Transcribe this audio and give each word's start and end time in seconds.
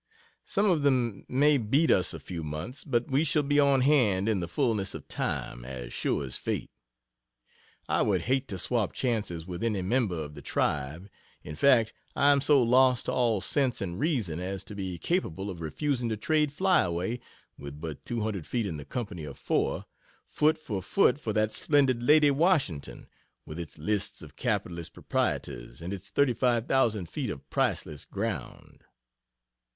Some 0.45 0.67
of 0.67 0.81
them 0.81 1.25
may 1.29 1.59
beat 1.59 1.91
us 1.91 2.11
a 2.11 2.19
few 2.19 2.41
months, 2.43 2.83
but 2.83 3.11
we 3.11 3.23
shall 3.23 3.43
be 3.43 3.59
on 3.59 3.81
hand 3.81 4.27
in 4.27 4.39
the 4.39 4.47
fullness 4.47 4.95
of 4.95 5.07
time, 5.07 5.63
as 5.63 5.93
sure 5.93 6.25
as 6.25 6.37
fate. 6.37 6.71
I 7.87 8.01
would 8.01 8.23
hate 8.23 8.47
to 8.47 8.57
swap 8.57 8.93
chances 8.93 9.45
with 9.45 9.63
any 9.63 9.83
member 9.83 10.15
of 10.19 10.33
the 10.33 10.41
"tribe" 10.41 11.07
in 11.43 11.53
fact, 11.55 11.93
I 12.15 12.31
am 12.31 12.41
so 12.41 12.63
lost 12.63 13.05
to 13.05 13.11
all 13.11 13.41
sense 13.41 13.79
and 13.79 13.99
reason 13.99 14.39
as 14.39 14.63
to 14.63 14.75
be 14.75 14.97
capable 14.97 15.51
of 15.51 15.61
refusing 15.61 16.09
to 16.09 16.17
trade 16.17 16.51
"Flyaway" 16.51 17.19
(with 17.59 17.79
but 17.79 18.03
200 18.03 18.47
feet 18.47 18.65
in 18.65 18.77
the 18.77 18.85
Company 18.85 19.23
of 19.23 19.37
four,) 19.37 19.85
foot 20.25 20.57
for 20.57 20.81
foot 20.81 21.19
for 21.19 21.31
that 21.31 21.53
splendid 21.53 22.01
"Lady 22.01 22.31
Washington," 22.31 23.07
with 23.45 23.59
its 23.59 23.77
lists 23.77 24.23
of 24.23 24.35
capitalist 24.35 24.93
proprietors, 24.93 25.79
and 25.79 25.93
its 25.93 26.09
35,000 26.09 27.07
feet 27.07 27.29
of 27.29 27.47
Priceless 27.51 28.03
ground. 28.05 28.83